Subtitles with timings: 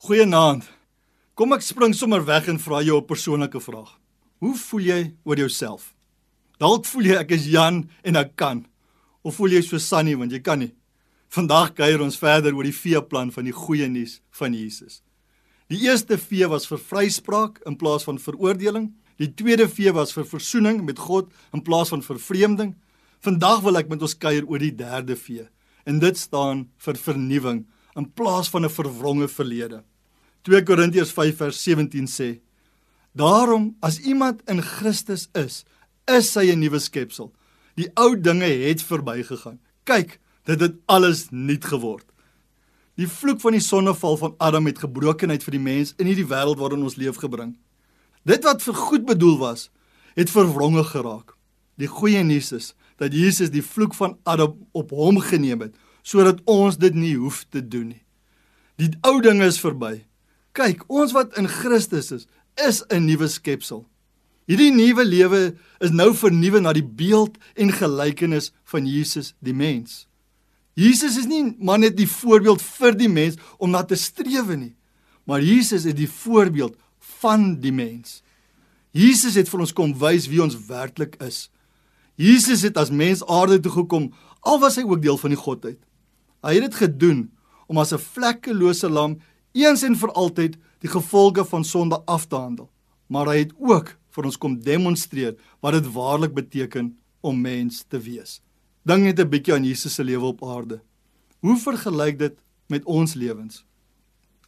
[0.00, 0.62] Goeienaand.
[1.36, 3.98] Kom ek spring sommer weg en vra jou 'n persoonlike vraag.
[4.40, 5.94] Hoe voel jy oor jouself?
[6.58, 8.66] Dalk voel jy ek is Jan en ek kan.
[9.22, 10.72] Of voel jy so Sunny want jy kan nie.
[11.28, 15.02] Vandag kuier ons verder oor die veeplan van die goeie nuus van Jesus.
[15.68, 18.94] Die eerste vee was vir vryspraak in plaas van veroordeling.
[19.18, 22.74] Die tweede vee was vir versoening met God in plaas van vervreemding.
[23.20, 25.46] Vandag wil ek met ons kuier oor die derde vee.
[25.84, 29.84] En dit staan vir vernuwing in plaas van 'n verwronge verlede.
[30.42, 32.40] 2 Korintiërs 5 vers 17 sê:
[33.12, 35.64] Daarom as iemand in Christus is,
[36.08, 37.32] is hy 'n nuwe skepsel.
[37.74, 39.60] Die ou dinge het verbygegaan.
[39.84, 42.06] Kyk, dit het alles nuut geword.
[42.96, 46.58] Die vloek van die sonneval van Adam het gebrokenheid vir die mens in hierdie wêreld
[46.58, 47.56] waarin ons leef gebring.
[48.24, 49.70] Dit wat vir goed bedoel was,
[50.14, 51.36] het verwronge geraak.
[51.80, 56.40] Die goeie nuus is dat Jesus die vloek van Adam op hom geneem het sodat
[56.44, 58.02] ons dit nie hoef te doen nie.
[58.76, 60.09] Die ou dinge is verby.
[60.52, 62.26] Kyk, ons wat in Christus is,
[62.58, 63.86] is 'n nuwe skepsel.
[64.50, 70.06] Hierdie nuwe lewe is nou vernuwe na die beeld en gelykenis van Jesus die mens.
[70.74, 74.74] Jesus is nie maar net die voorbeeld vir die mens om na te strewe nie,
[75.24, 76.74] maar Jesus is die voorbeeld
[77.20, 78.22] van die mens.
[78.90, 81.48] Jesus het vir ons kom wys wie ons werklik is.
[82.18, 84.10] Jesus het as mens aarde toe gekom,
[84.42, 85.78] al was hy ook deel van die godheid.
[86.42, 87.28] Hy het dit gedoen
[87.70, 89.20] om as 'n vlekkelose lam
[89.52, 92.70] eens en vir altyd die gevolge van sonde af te handel.
[93.06, 97.98] Maar hy het ook vir ons kom demonstreer wat dit waarlik beteken om mens te
[97.98, 98.40] wees.
[98.82, 100.80] Dink net 'n bietjie aan Jesus se lewe op aarde.
[101.40, 103.64] Hoe vergelyk dit met ons lewens?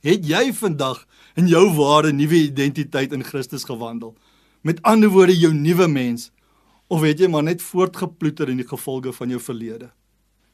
[0.00, 4.16] Het jy vandag in jou ware nuwe identiteit in Christus gewandel?
[4.62, 6.30] Met ander woorde jou nuwe mens
[6.88, 9.90] of het jy maar net voortgeploeter in die gevolge van jou verlede?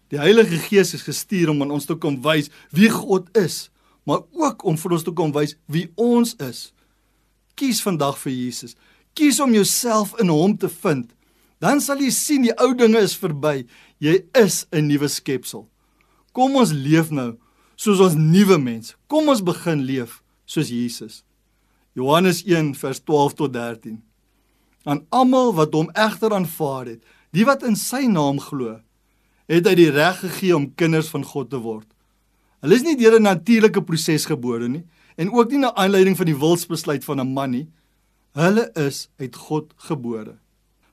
[0.09, 3.71] Die Heilige Gees is gestuur om aan ons te kom wys wie God is,
[4.09, 6.71] maar ook om vir ons te kom wys wie ons is.
[7.59, 8.73] Kies vandag vir Jesus.
[9.13, 11.11] Kies om jouself in hom te vind.
[11.61, 13.67] Dan sal jy sien die ou dinge is verby.
[14.01, 15.69] Jy is 'n nuwe skepsel.
[16.33, 17.37] Kom ons leef nou
[17.77, 18.97] soos ons nuwe mens.
[19.07, 21.25] Kom ons begin leef soos Jesus.
[21.93, 24.03] Johannes 1 vers 12 tot 13.
[24.85, 28.81] Aan almal wat hom egter aanvaar het, die wat in sy naam glo,
[29.49, 31.87] het hy die reg gegee om kinders van God te word.
[32.63, 34.85] Hulle is nie deur 'n natuurlike proses gebore nie
[35.17, 37.69] en ook nie na aanleiding van die wilsbesluit van 'n man nie.
[38.35, 40.39] Hulle is uit God gebore.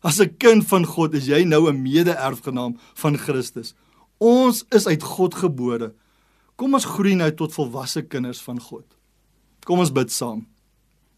[0.01, 3.73] As 'n kind van God is jy nou 'n mede-erfgenaam van Christus.
[4.17, 5.93] Ons is uit God gebore.
[6.55, 8.85] Kom ons groei nou tot volwasse kinders van God.
[9.65, 10.47] Kom ons bid saam.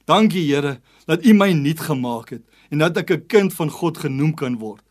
[0.05, 3.97] Dankie Here dat U my nuut gemaak het en dat ek 'n kind van God
[3.97, 4.83] genoem kan word.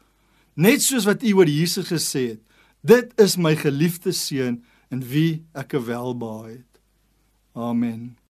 [0.54, 2.40] Net soos wat U oor Jesus gesê het,
[2.82, 6.80] dit is my geliefde seun in wie ek welbehaag het.
[7.52, 8.16] Amen.